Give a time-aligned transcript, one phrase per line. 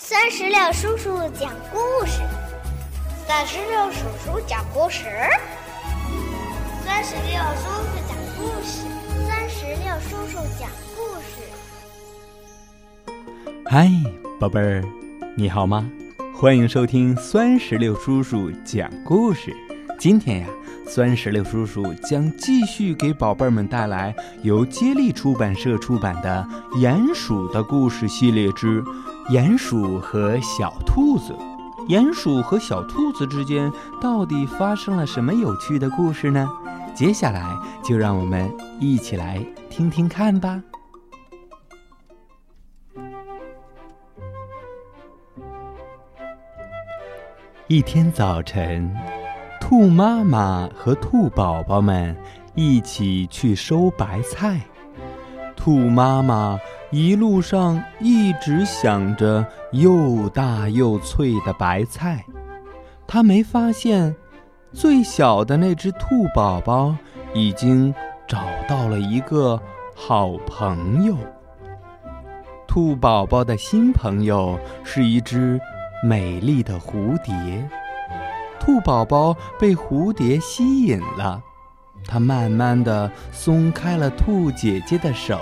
[0.00, 2.22] 三十六叔叔讲故事，
[3.26, 5.02] 三十六叔叔讲故事，
[6.86, 8.86] 三十六叔叔讲故事，
[9.26, 11.42] 三十六叔叔讲故事。
[13.66, 13.90] 嗨，
[14.38, 14.84] 宝贝儿，
[15.36, 15.90] 你好吗？
[16.32, 19.52] 欢迎收听酸石榴叔叔讲故事。
[19.98, 20.48] 今天呀，
[20.86, 26.46] 酸石榴叔叔将继续给宝贝们带来由接力出版社出版的
[26.78, 28.80] 《鼹鼠的故事》系列之。
[29.30, 31.36] 鼹鼠和小兔子，
[31.88, 36.48] 鼹鼠和小兔子之间到底发生了什么有趣的故事呢？
[36.94, 37.44] 接下来
[37.82, 40.62] 就让我们一起来听听看吧。
[47.66, 48.96] 一天早晨，
[49.68, 52.16] 兔妈妈和兔宝宝们
[52.54, 54.62] 一起去收白菜。
[55.54, 56.58] 兔妈妈。
[56.90, 62.24] 一路上一直想着又大又脆的白菜，
[63.06, 64.16] 她没发现
[64.72, 66.96] 最小的那只兔宝宝
[67.34, 67.94] 已经
[68.26, 69.60] 找到了一个
[69.94, 71.14] 好朋友。
[72.66, 75.60] 兔宝宝的新朋友是一只
[76.02, 77.68] 美丽的蝴蝶，
[78.60, 81.42] 兔宝宝被蝴蝶吸引了，
[82.06, 85.40] 它慢慢的松开了兔姐姐的手。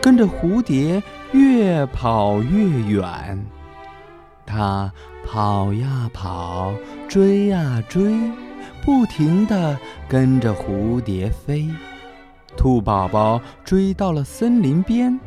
[0.00, 3.44] 跟着蝴蝶越跑越远，
[4.46, 4.90] 它
[5.26, 6.72] 跑呀跑，
[7.08, 8.14] 追呀追，
[8.82, 11.68] 不停地跟着蝴蝶飞。
[12.56, 15.18] 兔宝宝追到了森林边，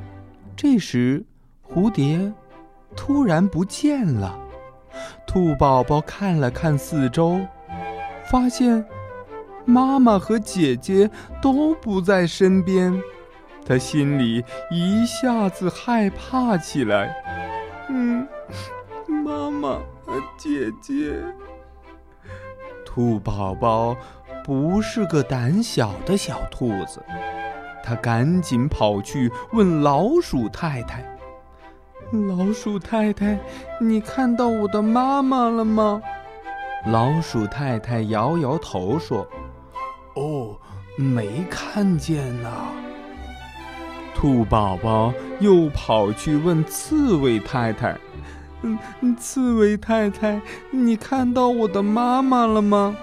[0.55, 1.23] 这时
[1.67, 2.31] 蝴蝶
[2.95, 4.39] 突然不见了。
[5.25, 7.39] 兔宝宝看了看四周，
[8.25, 8.85] 发现
[9.65, 11.09] 妈妈和姐姐
[11.41, 13.01] 都不在身边。
[13.65, 17.13] 他心里一下子害怕起来。
[17.89, 18.25] 嗯，
[19.25, 19.79] 妈妈，
[20.37, 21.13] 姐姐。
[22.85, 23.95] 兔宝宝
[24.43, 27.03] 不是个胆小的小兔子，
[27.83, 31.03] 他赶紧跑去问老鼠太太
[32.11, 33.37] ：“老鼠太太，
[33.81, 36.01] 你看到我的妈妈了吗？”
[36.87, 39.27] 老鼠太太摇摇头说
[40.15, 40.55] ：“哦，
[40.97, 42.49] 没看见呢。”
[44.15, 47.97] 兔宝宝又跑去问刺猬太太
[48.63, 48.77] ：“嗯，
[49.17, 50.41] 刺猬太太，
[50.71, 52.95] 你看到我的妈妈了吗？”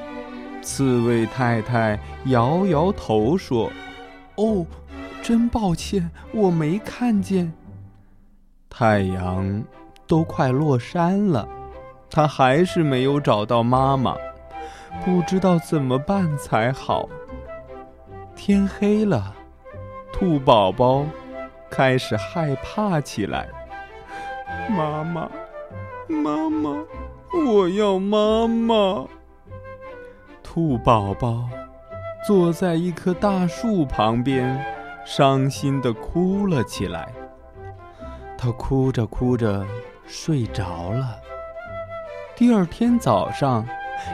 [0.62, 3.70] 刺猬太太摇摇头说
[4.36, 4.64] ：“哦，
[5.22, 7.52] 真抱歉，我没看见。”
[8.76, 9.62] 太阳
[10.04, 11.48] 都快落山了，
[12.10, 14.16] 他还是没有找到妈妈，
[15.04, 17.08] 不知道怎么办才好。
[18.34, 19.32] 天黑了。
[20.12, 21.04] 兔宝宝
[21.70, 23.48] 开始害怕起来。
[24.68, 25.30] 妈妈，
[26.08, 26.76] 妈妈，
[27.46, 29.06] 我要妈妈。
[30.42, 31.48] 兔宝宝
[32.26, 34.64] 坐在一棵大树旁边，
[35.04, 37.12] 伤心的哭了起来。
[38.36, 39.64] 他哭着哭着
[40.06, 41.16] 睡着了。
[42.36, 43.66] 第二天早上，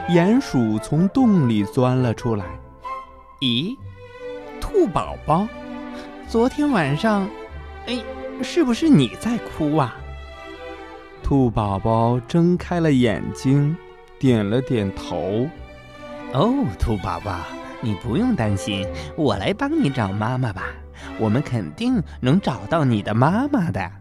[0.09, 2.45] 鼹鼠从洞里钻了出来。
[3.41, 3.75] 咦，
[4.59, 5.47] 兔宝宝？
[6.27, 7.27] 昨天晚上，
[7.87, 8.01] 哎，
[8.43, 9.95] 是不是你在哭啊？
[11.23, 13.75] 兔宝宝睁开了眼睛，
[14.19, 15.47] 点了点头。
[16.33, 17.39] 哦，兔宝宝，
[17.81, 20.63] 你不用担心，我来帮你找妈妈吧。
[21.17, 24.00] 我们肯定能找到你的妈妈的。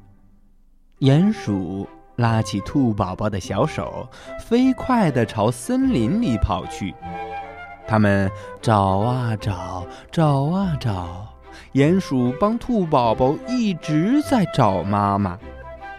[1.00, 4.06] 鼹鼠拉起兔宝宝的小手，
[4.38, 6.94] 飞快地朝森林里跑去。
[7.88, 8.30] 他们
[8.60, 11.26] 找啊找，找啊找。
[11.72, 15.38] 鼹鼠帮兔宝宝一直在找妈妈。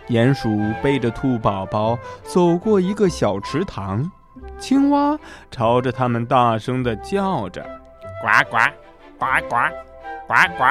[0.09, 4.12] 鼹鼠背着兔宝宝走过一个小池塘，
[4.59, 5.18] 青蛙
[5.50, 7.63] 朝着他们大声地叫着
[8.22, 8.57] ：“呱呱，
[9.18, 9.56] 呱呱，
[10.28, 10.63] 呱呱！”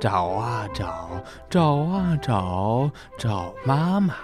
[0.00, 1.08] 找啊找，
[1.48, 4.14] 找啊找，找妈妈。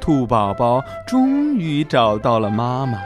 [0.00, 3.00] 兔宝宝终于找到了妈妈，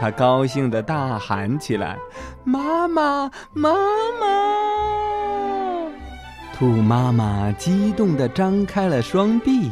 [0.00, 1.96] 他高兴地大喊起来
[2.42, 3.72] ：“妈妈，妈
[4.20, 4.26] 妈！”
[6.58, 9.70] 兔妈妈激动地张开了双臂，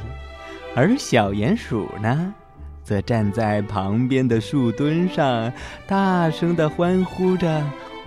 [0.77, 2.33] 而小鼹鼠呢，
[2.85, 5.53] 则站在旁边的树墩上，
[5.87, 7.63] 大声地欢呼着：“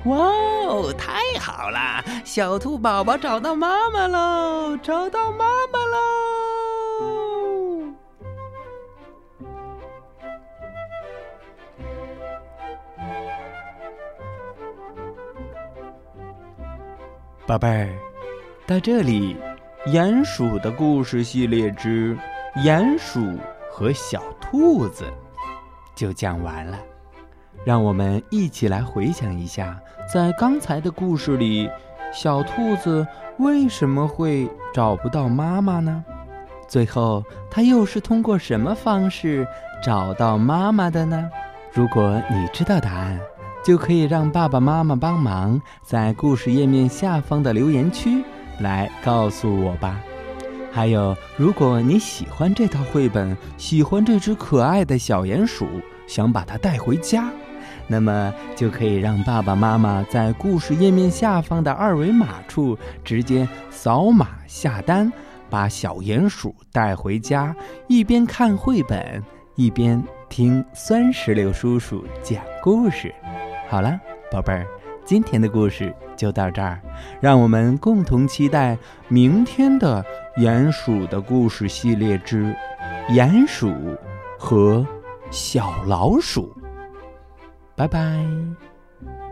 [0.06, 2.04] 哇哦，太好了！
[2.26, 5.98] 小兔宝宝找到妈妈喽，找到妈妈喽！”
[17.48, 17.90] 宝贝儿。
[18.68, 19.36] 在这里，
[19.88, 22.18] 鼹鼠的故事系列之
[22.64, 23.38] 鼹鼠
[23.70, 25.04] 和小兔子
[25.94, 26.80] 就讲完了。
[27.66, 29.80] 让我们一起来回想一下，
[30.12, 31.70] 在刚才的故事里，
[32.14, 33.06] 小兔子
[33.38, 36.04] 为什么会找不到妈妈呢？
[36.68, 39.46] 最后，它又是通过什么方式
[39.84, 41.30] 找到妈妈的呢？
[41.72, 43.20] 如果你知道答案，
[43.64, 48.24] 就可以让爸爸妈妈帮忙在故事页面下方的留言区
[48.60, 50.02] 来告诉我吧。
[50.72, 55.68] 还有，如果你喜欢这套绘本，喜欢这只可爱的小鼹鼠，
[56.08, 57.30] 想把它带回家。
[57.92, 65.12] 那么就可以让爸爸妈妈在故事页面下方的二维码处直接扫码下单，
[65.50, 67.54] 把小鼹鼠带回家，
[67.90, 69.22] 一边看绘本，
[69.56, 73.14] 一边听酸石榴叔叔讲故事。
[73.68, 74.00] 好了，
[74.32, 74.66] 宝贝儿，
[75.04, 76.80] 今天的故事就到这儿，
[77.20, 78.78] 让我们共同期待
[79.10, 80.02] 明天的
[80.38, 82.56] 鼹鼠的故事系列之
[83.14, 83.70] 《鼹鼠
[84.40, 84.88] 和
[85.30, 86.56] 小老鼠》。
[87.82, 89.31] 拜拜。